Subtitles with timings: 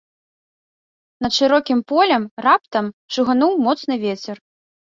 [1.25, 2.85] Над шырокім полем раптам
[3.17, 4.37] шугануў моцны вецер.